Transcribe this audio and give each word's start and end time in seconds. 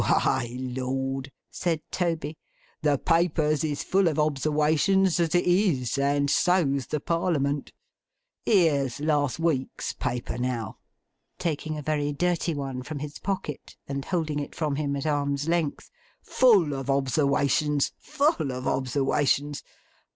'Why! 0.03 0.55
Lord!' 0.59 1.31
said 1.51 1.83
Toby. 1.91 2.35
'The 2.81 2.97
Papers 2.97 3.63
is 3.63 3.83
full 3.83 4.07
of 4.07 4.17
obserwations 4.17 5.19
as 5.19 5.35
it 5.35 5.45
is; 5.45 5.95
and 5.95 6.27
so's 6.27 6.87
the 6.87 6.99
Parliament. 6.99 7.71
Here's 8.43 8.99
last 8.99 9.37
week's 9.39 9.93
paper, 9.93 10.39
now;' 10.39 10.79
taking 11.37 11.77
a 11.77 11.83
very 11.83 12.11
dirty 12.13 12.55
one 12.55 12.81
from 12.81 12.97
his 12.97 13.19
pocket, 13.19 13.77
and 13.87 14.03
holding 14.03 14.39
it 14.39 14.55
from 14.55 14.75
him 14.77 14.95
at 14.95 15.05
arm's 15.05 15.47
length; 15.47 15.91
'full 16.23 16.73
of 16.73 16.89
obserwations! 16.89 17.91
Full 17.99 18.51
of 18.51 18.65
obserwations! 18.65 19.61